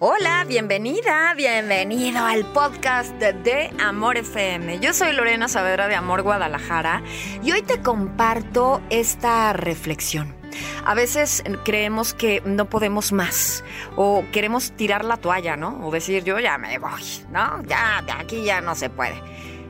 Hola, 0.00 0.44
bienvenida, 0.46 1.34
bienvenido 1.34 2.24
al 2.24 2.44
podcast 2.52 3.12
de 3.16 3.72
Amor 3.80 4.16
FM. 4.16 4.78
Yo 4.78 4.94
soy 4.94 5.12
Lorena 5.12 5.48
Saavedra 5.48 5.88
de 5.88 5.96
Amor 5.96 6.22
Guadalajara 6.22 7.02
y 7.42 7.50
hoy 7.50 7.62
te 7.62 7.82
comparto 7.82 8.80
esta 8.90 9.52
reflexión. 9.52 10.36
A 10.84 10.94
veces 10.94 11.42
creemos 11.64 12.14
que 12.14 12.42
no 12.44 12.70
podemos 12.70 13.10
más 13.10 13.64
o 13.96 14.24
queremos 14.30 14.70
tirar 14.70 15.04
la 15.04 15.16
toalla, 15.16 15.56
¿no? 15.56 15.84
O 15.84 15.90
decir 15.90 16.22
yo 16.22 16.38
ya 16.38 16.58
me 16.58 16.78
voy, 16.78 17.02
¿no? 17.32 17.60
Ya, 17.64 18.00
de 18.06 18.12
aquí 18.12 18.44
ya 18.44 18.60
no 18.60 18.76
se 18.76 18.90
puede. 18.90 19.20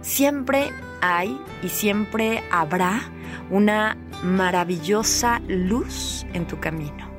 Siempre 0.00 0.70
hay 1.02 1.38
y 1.62 1.68
siempre 1.68 2.42
habrá 2.50 3.10
una 3.50 3.98
maravillosa 4.22 5.42
luz 5.48 6.24
en 6.32 6.46
tu 6.46 6.58
camino. 6.60 7.10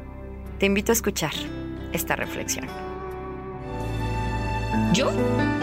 Te 0.58 0.66
invito 0.66 0.92
a 0.92 0.94
escuchar 0.94 1.34
esta 1.94 2.16
reflexión. 2.16 2.68
Yo, 4.94 5.12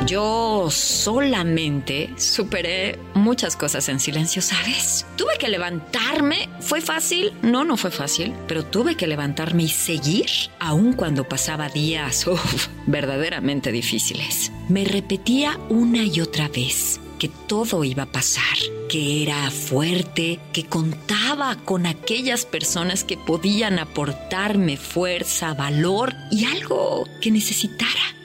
yo 0.07 0.69
solamente 0.71 2.11
superé 2.17 2.99
muchas 3.15 3.57
cosas 3.57 3.89
en 3.89 3.99
silencio, 3.99 4.43
¿sabes? 4.43 5.07
Tuve 5.17 5.39
que 5.39 5.49
levantarme. 5.49 6.49
¿Fue 6.61 6.81
fácil? 6.81 7.33
No, 7.43 7.65
no 7.65 7.77
fue 7.77 7.91
fácil, 7.91 8.35
pero 8.47 8.65
tuve 8.65 8.97
que 8.97 9.07
levantarme 9.07 9.65
y 9.65 9.69
seguir, 9.69 10.27
aun 10.59 10.93
cuando 10.93 11.29
pasaba 11.29 11.69
días 11.69 12.27
uf, 12.27 12.69
verdaderamente 12.87 13.73
difíciles. 13.73 14.53
Me 14.69 14.85
repetía 14.85 15.59
una 15.69 16.05
y 16.05 16.21
otra 16.21 16.49
vez 16.49 17.01
que 17.19 17.29
todo 17.29 17.85
iba 17.85 18.03
a 18.03 18.11
pasar, 18.11 18.59
que 18.89 19.23
era 19.23 19.49
fuerte, 19.53 20.41
que 20.53 20.65
contaba 20.65 21.55
con 21.55 21.87
aquellas 21.87 22.45
personas 22.45 23.05
que 23.05 23.17
podían 23.17 23.79
aportarme 23.79 24.77
fuerza, 24.77 25.55
valor 25.55 26.13
y 26.33 26.47
algo 26.47 27.05
que 27.21 27.31
necesitara. 27.31 28.22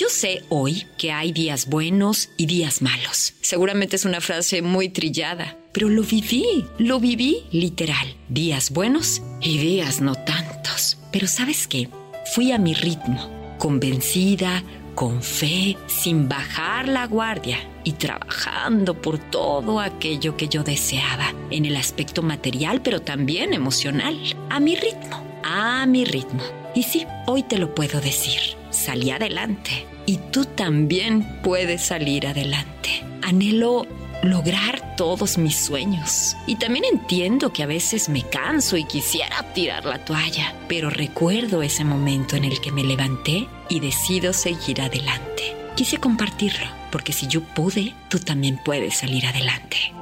Yo 0.00 0.08
sé 0.08 0.44
hoy 0.48 0.86
que 0.96 1.12
hay 1.12 1.30
días 1.30 1.66
buenos 1.68 2.30
y 2.38 2.46
días 2.46 2.80
malos. 2.80 3.34
Seguramente 3.42 3.96
es 3.96 4.06
una 4.06 4.22
frase 4.22 4.62
muy 4.62 4.88
trillada, 4.88 5.58
pero 5.72 5.90
lo 5.90 6.02
viví, 6.02 6.64
lo 6.78 7.00
viví 7.00 7.44
literal. 7.52 8.16
Días 8.30 8.70
buenos 8.70 9.20
y 9.42 9.58
días 9.58 10.00
no 10.00 10.14
tantos. 10.14 10.96
Pero 11.12 11.26
sabes 11.26 11.68
qué? 11.68 11.90
Fui 12.34 12.50
a 12.50 12.56
mi 12.56 12.72
ritmo, 12.72 13.28
convencida, 13.58 14.64
con 14.94 15.22
fe, 15.22 15.76
sin 15.86 16.30
bajar 16.30 16.88
la 16.88 17.06
guardia 17.06 17.58
y 17.84 17.92
trabajando 17.92 18.94
por 19.02 19.18
todo 19.18 19.80
aquello 19.80 20.34
que 20.34 20.48
yo 20.48 20.64
deseaba, 20.64 21.34
en 21.50 21.66
el 21.66 21.76
aspecto 21.76 22.22
material, 22.22 22.80
pero 22.80 23.02
también 23.02 23.52
emocional, 23.52 24.18
a 24.48 24.60
mi 24.60 24.76
ritmo, 24.76 25.22
a 25.44 25.84
mi 25.84 26.06
ritmo. 26.06 26.42
Y 26.74 26.84
sí, 26.84 27.06
hoy 27.26 27.42
te 27.42 27.58
lo 27.58 27.74
puedo 27.74 28.00
decir, 28.00 28.40
salí 28.70 29.10
adelante 29.10 29.86
y 30.06 30.18
tú 30.32 30.44
también 30.44 31.40
puedes 31.42 31.82
salir 31.82 32.26
adelante. 32.26 33.04
Anhelo 33.22 33.86
lograr 34.22 34.96
todos 34.96 35.38
mis 35.38 35.56
sueños. 35.56 36.36
Y 36.46 36.56
también 36.56 36.84
entiendo 36.84 37.52
que 37.52 37.62
a 37.62 37.66
veces 37.66 38.08
me 38.08 38.22
canso 38.22 38.76
y 38.76 38.84
quisiera 38.84 39.42
tirar 39.54 39.84
la 39.84 40.04
toalla, 40.04 40.54
pero 40.68 40.90
recuerdo 40.90 41.62
ese 41.62 41.84
momento 41.84 42.36
en 42.36 42.44
el 42.44 42.60
que 42.60 42.72
me 42.72 42.84
levanté 42.84 43.46
y 43.68 43.80
decido 43.80 44.32
seguir 44.32 44.82
adelante. 44.82 45.56
Quise 45.76 45.98
compartirlo, 45.98 46.66
porque 46.90 47.12
si 47.12 47.26
yo 47.26 47.42
pude, 47.42 47.94
tú 48.08 48.18
también 48.18 48.60
puedes 48.64 48.98
salir 48.98 49.26
adelante. 49.26 49.94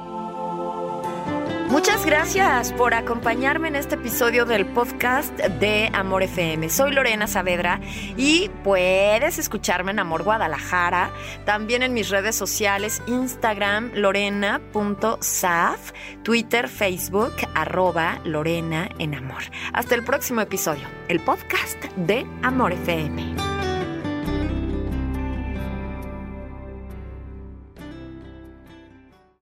Muchas 1.69 2.03
gracias 2.03 2.73
por 2.73 2.95
acompañarme 2.95 3.67
en 3.67 3.75
este 3.75 3.93
episodio 3.93 4.45
del 4.45 4.65
podcast 4.65 5.31
de 5.37 5.91
Amor 5.93 6.23
FM. 6.23 6.67
Soy 6.67 6.91
Lorena 6.91 7.27
Saavedra 7.27 7.79
y 8.17 8.49
puedes 8.63 9.37
escucharme 9.37 9.91
en 9.91 9.99
Amor 9.99 10.23
Guadalajara, 10.23 11.11
también 11.45 11.83
en 11.83 11.93
mis 11.93 12.09
redes 12.09 12.35
sociales, 12.35 13.03
Instagram 13.05 13.91
lorena.saf, 13.93 15.91
Twitter, 16.23 16.67
Facebook, 16.67 17.33
arroba 17.53 18.19
Lorena 18.25 18.89
en 18.97 19.13
Amor. 19.13 19.43
Hasta 19.71 19.93
el 19.93 20.03
próximo 20.03 20.41
episodio, 20.41 20.87
el 21.07 21.19
podcast 21.19 21.77
de 21.97 22.25
Amor 22.41 22.73
FM. 22.73 23.48